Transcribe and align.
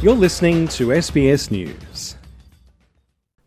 You're 0.00 0.14
listening 0.14 0.68
to 0.68 0.90
SBS 0.90 1.50
News. 1.50 2.14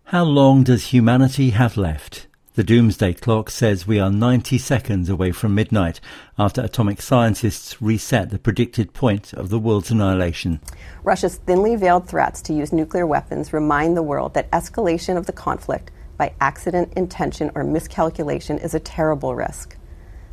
How 0.04 0.26
long 0.26 0.66
does 0.66 0.88
humanity 0.88 1.52
have 1.52 1.78
left? 1.78 2.28
The 2.56 2.63
doomsday 2.66 3.13
clock 3.13 3.50
says 3.50 3.88
we 3.88 4.02
are 4.02 4.12
90 4.12 4.58
seconds 4.58 5.08
away 5.08 5.32
from 5.32 5.56
midnight 5.56 6.01
after 6.37 6.60
atomic 6.60 7.01
scientists 7.01 7.82
reset 7.82 8.32
the 8.32 8.37
predicted 8.37 8.92
point 8.92 9.32
of 9.32 9.47
the 9.47 9.60
world's 9.60 9.92
annihilation. 9.92 10.60
Russia's 11.06 11.37
thinly 11.37 11.78
veiled 11.78 12.10
threats 12.10 12.42
to 12.42 12.54
use 12.54 12.74
nuclear 12.74 13.08
weapons 13.08 13.54
remind 13.54 13.96
the 13.96 14.04
world 14.04 14.33
that 14.33 14.52
escalation 14.52 15.15
of 15.15 15.28
the 15.28 15.31
conflict 15.31 15.90
by 16.18 16.34
accident, 16.41 16.91
intention, 16.98 17.49
or 17.55 17.63
miscalculation 17.63 18.58
is 18.58 18.73
a 18.73 18.80
terrible 18.81 19.36
risk. 19.36 19.77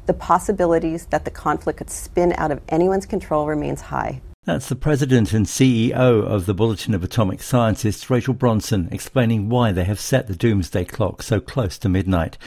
The 0.06 0.14
possibilities 0.14 1.06
that 1.10 1.24
the 1.24 1.30
conflict 1.30 1.78
could 1.78 1.90
spin 1.90 2.32
out 2.38 2.50
of 2.50 2.60
anyone's 2.68 3.06
control 3.06 3.46
remains 3.46 3.82
high. 3.82 4.20
That's 4.48 4.70
the 4.70 4.76
president 4.76 5.34
and 5.34 5.44
CEO 5.44 5.92
of 5.92 6.46
the 6.46 6.54
Bulletin 6.54 6.94
of 6.94 7.04
Atomic 7.04 7.42
Scientists, 7.42 8.08
Rachel 8.08 8.32
Bronson, 8.32 8.88
explaining 8.90 9.50
why 9.50 9.72
they 9.72 9.84
have 9.84 10.00
set 10.00 10.26
the 10.26 10.34
doomsday 10.34 10.86
clock 10.86 11.22
so 11.22 11.38
close 11.38 11.76
to 11.76 11.90
midnight. 11.90 12.38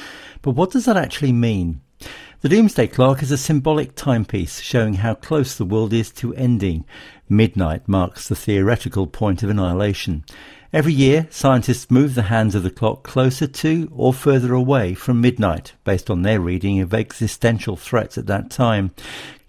But 0.42 0.56
what 0.56 0.72
does 0.72 0.86
that 0.86 0.98
actually 0.98 1.32
mean? 1.32 1.82
The 2.40 2.50
doomsday 2.50 2.88
clock 2.88 3.22
is 3.22 3.30
a 3.30 3.38
symbolic 3.38 3.94
timepiece 3.94 4.62
showing 4.62 4.96
how 4.96 5.14
close 5.14 5.56
the 5.56 5.64
world 5.64 5.94
is 5.94 6.10
to 6.14 6.34
ending. 6.34 6.86
Midnight 7.30 7.88
marks 7.88 8.28
the 8.28 8.36
theoretical 8.36 9.06
point 9.06 9.44
of 9.44 9.52
annihilation. 9.52 10.26
Every 10.74 10.94
year, 10.94 11.28
scientists 11.30 11.92
move 11.92 12.16
the 12.16 12.22
hands 12.24 12.56
of 12.56 12.64
the 12.64 12.70
clock 12.70 13.04
closer 13.04 13.46
to 13.46 13.92
or 13.94 14.14
further 14.14 14.54
away 14.54 14.94
from 14.94 15.20
midnight 15.20 15.74
based 15.84 16.10
on 16.10 16.22
their 16.22 16.40
reading 16.40 16.80
of 16.80 16.94
existential 16.94 17.76
threats 17.76 18.18
at 18.18 18.28
that 18.28 18.50
time. 18.50 18.92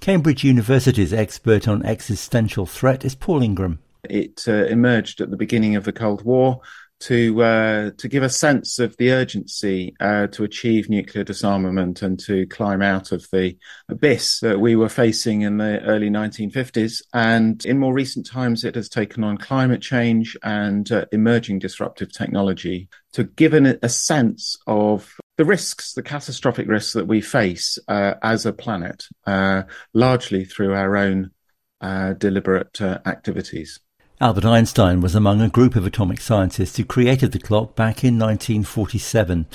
Cambridge 0.01 0.43
University's 0.43 1.13
expert 1.13 1.69
on 1.69 1.85
existential 1.85 2.67
threat 2.67 3.05
is 3.05 3.15
Paul 3.15 3.41
Ingram. 3.41 3.79
It 4.11 4.47
uh, 4.49 4.65
emerged 4.65 5.21
at 5.21 5.31
the 5.31 5.37
beginning 5.37 5.77
of 5.77 5.85
the 5.85 5.93
Cold 5.93 6.25
War 6.25 6.61
to 7.03 7.43
uh, 7.43 7.91
to 7.99 8.09
give 8.09 8.23
a 8.23 8.29
sense 8.29 8.79
of 8.79 8.97
the 8.97 9.11
urgency 9.11 9.95
uh, 9.99 10.29
to 10.29 10.45
achieve 10.45 10.89
nuclear 10.89 11.25
disarmament 11.25 12.01
and 12.01 12.19
to 12.21 12.47
climb 12.47 12.81
out 12.81 13.11
of 13.11 13.27
the 13.33 13.57
abyss 13.89 14.39
that 14.39 14.61
we 14.61 14.77
were 14.77 14.89
facing 14.89 15.43
in 15.43 15.57
the 15.57 15.81
early 15.81 16.11
1950s. 16.11 17.03
And 17.13 17.65
in 17.65 17.79
more 17.79 17.93
recent 17.93 18.27
times, 18.27 18.63
it 18.65 18.77
has 18.77 18.89
taken 18.89 19.25
on 19.25 19.37
climate 19.37 19.83
change 19.83 20.37
and 20.45 20.91
uh, 20.93 21.07
emerging 21.11 21.59
disruptive 21.59 22.13
technology 22.13 22.89
to 23.15 23.25
give 23.25 23.53
an, 23.53 23.79
a 23.83 23.89
sense 23.89 24.57
of 24.69 25.13
the 25.39 25.45
risks, 25.45 25.95
the 25.95 26.05
catastrophic 26.05 26.69
risks 26.69 26.93
that 26.93 27.09
we 27.09 27.21
face 27.21 27.81
uh, 27.89 28.15
as 28.23 28.47
a 28.47 28.53
planet, 28.53 29.07
uh, 29.27 29.65
largely 29.93 30.45
through 30.45 30.75
our 30.75 30.97
own 30.97 31.33
uh, 31.81 32.13
deliberate 32.13 32.81
activities. 32.81 33.81
Albert 34.23 34.45
Einstein 34.45 35.01
was 35.01 35.17
among 35.17 35.41
a 35.41 35.49
group 35.49 35.75
of 35.75 35.85
atomic 35.85 36.21
scientists 36.21 36.77
who 36.77 36.85
created 36.85 37.33
the 37.33 37.41
clock 37.41 37.75
back 37.75 38.05
in 38.05 38.21
1947. 38.21 39.47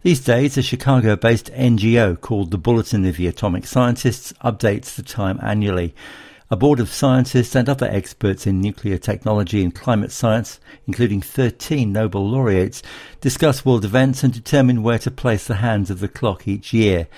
These 0.00 0.20
days, 0.20 0.56
a 0.56 0.62
Chicago 0.62 1.14
based 1.14 1.52
NGO 1.52 2.18
called 2.18 2.50
the 2.50 2.56
Bulletin 2.56 3.04
of 3.04 3.18
the 3.18 3.26
Atomic 3.26 3.66
Scientists 3.66 4.32
updates 4.42 4.94
the 4.94 5.02
time 5.02 5.38
annually. 5.42 5.94
A 6.50 6.56
board 6.56 6.80
of 6.80 6.88
scientists 6.88 7.54
and 7.54 7.68
other 7.68 7.84
experts 7.84 8.46
in 8.46 8.62
nuclear 8.62 8.96
technology 8.96 9.62
and 9.62 9.74
climate 9.74 10.10
science, 10.10 10.58
including 10.86 11.20
13 11.20 11.92
Nobel 11.92 12.26
laureates, 12.26 12.82
discuss 13.20 13.66
world 13.66 13.84
events 13.84 14.24
and 14.24 14.32
determine 14.32 14.82
where 14.82 14.98
to 15.00 15.10
place 15.10 15.46
the 15.46 15.56
hands 15.56 15.90
of 15.90 16.00
the 16.00 16.08
clock 16.08 16.48
each 16.48 16.72
year. 16.72 17.08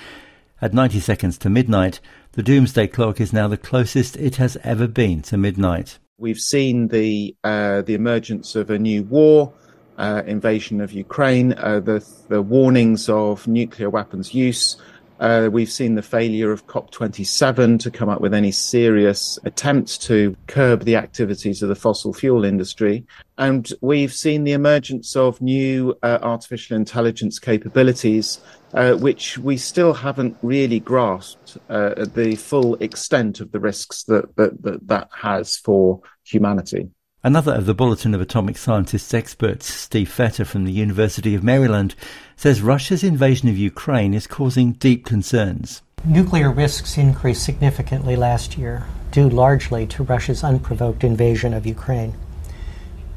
At 0.61 0.75
90 0.75 0.99
seconds 0.99 1.39
to 1.39 1.51
midnight, 1.51 2.01
the 2.33 2.43
doomsday 2.43 2.89
clock 2.89 3.21
is 3.21 3.33
now 3.33 3.47
the 3.47 3.57
closest 3.57 4.17
it 4.17 4.37
has 4.37 4.57
ever 4.65 4.89
been 4.89 5.23
to 5.23 5.37
midnight. 5.37 6.01
We've 6.19 6.39
seen 6.39 6.89
the 6.89 7.37
uh, 7.45 7.83
the 7.83 7.93
emergence 7.93 8.57
of 8.57 8.71
a 8.71 8.79
new 8.79 9.03
war, 9.03 9.53
uh, 9.99 10.23
invasion 10.27 10.81
of 10.81 10.91
Ukraine, 10.91 11.53
uh, 11.53 11.81
the 11.81 12.03
the 12.29 12.41
warnings 12.41 13.11
of 13.11 13.47
nuclear 13.47 13.91
weapons 13.91 14.33
use, 14.33 14.79
uh, 15.21 15.49
we've 15.51 15.71
seen 15.71 15.95
the 15.95 16.03
failure 16.03 16.53
of 16.53 16.67
COP27 16.67 17.81
to 17.81 17.91
come 17.91 18.09
up 18.09 18.21
with 18.21 18.35
any 18.35 18.53
serious 18.53 19.39
attempts 19.45 19.97
to 19.99 20.37
curb 20.47 20.85
the 20.85 20.97
activities 20.97 21.63
of 21.63 21.69
the 21.69 21.75
fossil 21.75 22.13
fuel 22.13 22.45
industry. 22.45 23.07
And 23.39 23.71
we've 23.81 24.13
seen 24.13 24.45
the 24.45 24.53
emergence 24.53 25.17
of 25.17 25.41
new 25.41 25.97
uh, 26.03 26.19
artificial 26.23 26.77
intelligence 26.77 27.39
capabilities, 27.39 28.41
uh, 28.75 28.95
which 28.95 29.39
we 29.39 29.57
still 29.57 29.95
haven't 29.95 30.37
really 30.43 30.81
grasped 30.81 31.59
uh, 31.69 32.05
the 32.15 32.37
full 32.37 32.75
extent 32.77 33.41
of 33.41 33.53
the 33.53 33.61
risks 33.61 34.05
that, 34.05 34.37
that, 34.37 34.63
that 34.63 34.87
that 34.89 35.09
has 35.13 35.57
for 35.57 36.01
humanity. 36.25 36.91
Another 37.27 37.55
of 37.55 37.67
the 37.67 37.75
Bulletin 37.75 38.15
of 38.15 38.21
Atomic 38.21 38.57
Scientists 38.57 39.13
experts, 39.13 39.67
Steve 39.67 40.09
Fetter 40.09 40.45
from 40.45 40.63
the 40.63 40.71
University 40.71 41.35
of 41.35 41.43
Maryland, 41.43 41.97
says 42.37 42.63
Russia's 42.63 43.03
invasion 43.03 43.49
of 43.49 43.59
Ukraine 43.59 44.15
is 44.15 44.29
causing 44.29 44.75
deep 44.75 45.05
concerns. 45.05 45.83
Nuclear 46.05 46.53
risks 46.53 46.97
increased 46.97 47.43
significantly 47.43 48.15
last 48.15 48.57
year, 48.57 48.87
due 49.11 49.29
largely 49.29 49.89
to 49.89 50.05
Russia's 50.05 50.45
unprovoked 50.45 51.03
invasion 51.03 51.53
of 51.53 51.67
Ukraine. 51.67 52.15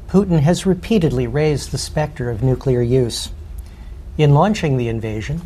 Putin 0.08 0.40
has 0.40 0.66
repeatedly 0.66 1.28
raised 1.28 1.70
the 1.70 1.78
specter 1.78 2.30
of 2.30 2.42
nuclear 2.42 2.82
use. 2.82 3.30
In 4.18 4.34
launching 4.34 4.76
the 4.76 4.88
invasion, 4.88 5.42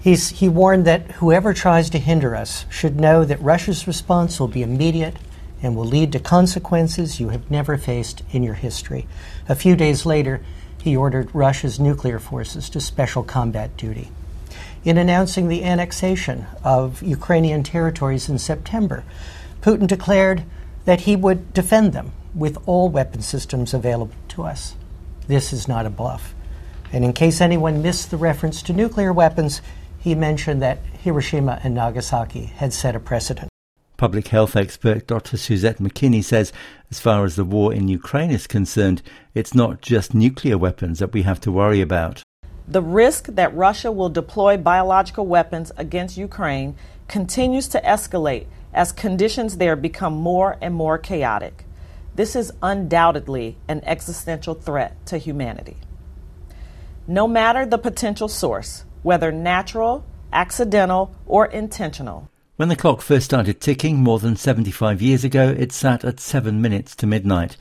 he 0.00 0.48
warned 0.48 0.86
that 0.86 1.10
whoever 1.10 1.52
tries 1.52 1.90
to 1.90 1.98
hinder 1.98 2.34
us 2.34 2.64
should 2.70 2.98
know 2.98 3.26
that 3.26 3.42
Russia's 3.42 3.86
response 3.86 4.40
will 4.40 4.48
be 4.48 4.62
immediate 4.62 5.18
and 5.62 5.76
will 5.76 5.84
lead 5.84 6.12
to 6.12 6.18
consequences 6.18 7.20
you 7.20 7.28
have 7.28 7.50
never 7.50 7.78
faced 7.78 8.22
in 8.32 8.42
your 8.42 8.54
history. 8.54 9.06
A 9.48 9.54
few 9.54 9.76
days 9.76 10.04
later, 10.04 10.42
he 10.82 10.96
ordered 10.96 11.32
Russia's 11.34 11.78
nuclear 11.78 12.18
forces 12.18 12.68
to 12.70 12.80
special 12.80 13.22
combat 13.22 13.76
duty. 13.76 14.10
In 14.84 14.98
announcing 14.98 15.46
the 15.46 15.62
annexation 15.62 16.46
of 16.64 17.02
Ukrainian 17.02 17.62
territories 17.62 18.28
in 18.28 18.38
September, 18.38 19.04
Putin 19.60 19.86
declared 19.86 20.42
that 20.84 21.02
he 21.02 21.14
would 21.14 21.52
defend 21.54 21.92
them 21.92 22.10
with 22.34 22.58
all 22.66 22.88
weapon 22.88 23.22
systems 23.22 23.72
available 23.72 24.14
to 24.28 24.42
us. 24.42 24.74
This 25.28 25.52
is 25.52 25.68
not 25.68 25.86
a 25.86 25.90
bluff. 25.90 26.34
And 26.92 27.04
in 27.04 27.12
case 27.12 27.40
anyone 27.40 27.80
missed 27.80 28.10
the 28.10 28.16
reference 28.16 28.60
to 28.62 28.72
nuclear 28.72 29.12
weapons, 29.12 29.62
he 30.00 30.16
mentioned 30.16 30.60
that 30.62 30.78
Hiroshima 31.04 31.60
and 31.62 31.74
Nagasaki 31.74 32.46
had 32.46 32.72
set 32.72 32.96
a 32.96 33.00
precedent. 33.00 33.51
Public 34.02 34.26
health 34.26 34.56
expert 34.56 35.06
Dr. 35.06 35.36
Suzette 35.36 35.78
McKinney 35.78 36.24
says, 36.24 36.52
as 36.90 36.98
far 36.98 37.24
as 37.24 37.36
the 37.36 37.44
war 37.44 37.72
in 37.72 37.86
Ukraine 37.86 38.32
is 38.32 38.48
concerned, 38.48 39.00
it's 39.32 39.54
not 39.54 39.80
just 39.80 40.12
nuclear 40.12 40.58
weapons 40.58 40.98
that 40.98 41.12
we 41.12 41.22
have 41.22 41.38
to 41.42 41.52
worry 41.52 41.80
about. 41.80 42.20
The 42.66 42.82
risk 42.82 43.26
that 43.26 43.54
Russia 43.54 43.92
will 43.92 44.08
deploy 44.08 44.56
biological 44.56 45.24
weapons 45.24 45.70
against 45.76 46.16
Ukraine 46.16 46.74
continues 47.06 47.68
to 47.68 47.80
escalate 47.82 48.46
as 48.74 48.90
conditions 48.90 49.58
there 49.58 49.76
become 49.76 50.14
more 50.14 50.58
and 50.60 50.74
more 50.74 50.98
chaotic. 50.98 51.64
This 52.16 52.34
is 52.34 52.52
undoubtedly 52.60 53.56
an 53.68 53.82
existential 53.84 54.54
threat 54.54 54.96
to 55.06 55.16
humanity. 55.16 55.76
No 57.06 57.28
matter 57.28 57.64
the 57.64 57.78
potential 57.78 58.26
source, 58.26 58.84
whether 59.04 59.30
natural, 59.30 60.04
accidental, 60.32 61.14
or 61.24 61.46
intentional, 61.46 62.31
when 62.56 62.68
the 62.68 62.76
clock 62.76 63.00
first 63.00 63.24
started 63.24 63.60
ticking 63.60 63.96
more 63.96 64.18
than 64.18 64.36
75 64.36 65.00
years 65.00 65.24
ago, 65.24 65.54
it 65.56 65.72
sat 65.72 66.04
at 66.04 66.20
7 66.20 66.60
minutes 66.60 66.94
to 66.96 67.06
midnight. 67.06 67.56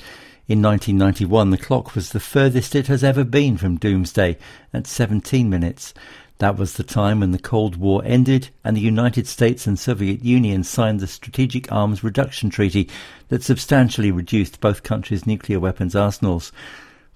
In 0.47 0.62
1991, 0.62 1.50
the 1.50 1.57
clock 1.57 1.96
was 1.96 2.12
the 2.12 2.19
furthest 2.19 2.75
it 2.75 2.88
has 2.88 3.03
ever 3.03 3.24
been 3.24 3.56
from 3.56 3.78
doomsday, 3.78 4.38
at 4.74 4.88
17 4.88 5.50
minutes. 5.50 5.94
That 6.40 6.57
was 6.57 6.74
the 6.74 6.84
time 6.84 7.19
when 7.19 7.31
the 7.31 7.40
Cold 7.40 7.78
War 7.78 8.02
ended 8.03 8.50
and 8.63 8.75
the 8.75 8.81
United 8.81 9.28
States 9.28 9.67
and 9.67 9.78
Soviet 9.78 10.26
Union 10.26 10.64
signed 10.64 10.99
the 10.99 11.08
Strategic 11.08 11.72
Arms 11.72 12.03
Reduction 12.03 12.49
Treaty 12.49 12.90
that 13.29 13.44
substantially 13.44 14.11
reduced 14.11 14.59
both 14.59 14.84
countries' 14.84 15.28
nuclear 15.28 15.59
weapons 15.59 15.96
arsenals. 15.96 16.52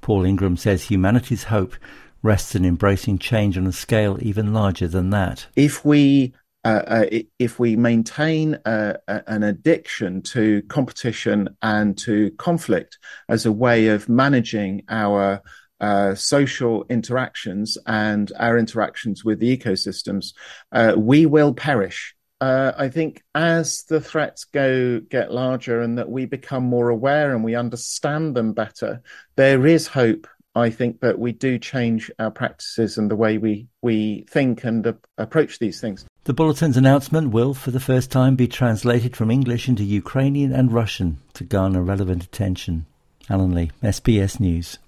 Paul 0.02 0.24
Ingram 0.26 0.58
says 0.58 0.84
humanity's 0.84 1.46
hope 1.46 1.76
rests 2.22 2.56
in 2.56 2.64
embracing 2.64 3.18
change 3.18 3.58
on 3.58 3.66
a 3.68 3.72
scale 3.72 4.18
even 4.22 4.54
larger 4.54 4.88
than 4.88 5.10
that. 5.10 5.48
If 5.56 5.84
we 5.84 6.34
uh, 6.66 6.84
uh, 6.88 7.20
if 7.38 7.60
we 7.60 7.76
maintain 7.76 8.56
uh, 8.66 8.94
an 9.08 9.44
addiction 9.44 10.24
to 10.24 10.64
competition 10.64 11.48
and 11.62 11.96
to 11.96 12.32
conflict 12.40 12.98
as 13.30 13.46
a 13.46 13.52
way 13.52 13.90
of 13.90 14.10
managing 14.10 14.82
our 14.90 15.44
uh, 15.80 16.16
social 16.16 16.84
interactions 16.90 17.78
and 17.86 18.32
our 18.40 18.58
interactions 18.58 19.24
with 19.24 19.40
the 19.40 19.56
ecosystems, 19.56 20.34
we 20.98 21.28
will 21.28 21.54
perish. 21.54 22.16
I 22.42 22.90
think 22.90 23.24
as 23.34 23.84
the 23.84 24.02
threats 24.02 24.46
go 24.46 25.00
get 25.00 25.32
larger 25.32 25.82
and 25.82 25.98
that 25.98 26.10
we 26.10 26.26
become 26.26 26.64
more 26.64 26.90
aware 26.90 27.34
and 27.34 27.44
we 27.44 27.56
understand 27.56 28.36
them 28.36 28.54
better, 28.54 29.02
there 29.36 29.66
is 29.66 29.88
hope 29.88 30.28
I 30.56 30.70
think 30.70 31.02
that 31.02 31.20
we 31.20 31.34
do 31.34 31.60
change 31.60 32.10
our 32.18 32.32
practices 32.32 32.98
and 32.98 33.12
the 33.12 33.16
way 33.16 33.38
we, 33.38 33.68
we 33.82 34.26
think 34.30 34.64
and 34.64 34.88
uh, 34.88 34.94
approach 35.18 35.60
these 35.60 35.82
things. 35.82 36.06
The 36.24 36.34
Bulletin's 36.34 36.78
announcement 36.78 37.32
will, 37.32 37.54
for 37.54 37.72
the 37.72 37.80
first 37.80 38.12
time, 38.12 38.36
be 38.36 38.48
translated 38.48 39.16
from 39.16 39.30
English 39.30 39.68
into 39.68 39.84
Ukrainian 39.84 40.54
and 40.54 40.72
Russian. 40.72 41.20
to 41.34 41.44
garner 41.44 41.82
relevant 41.82 42.24
attention. 42.24 42.86
Alan 43.30 43.54
Lee, 43.54 43.72
SBS 43.84 44.40
News. 44.40 44.80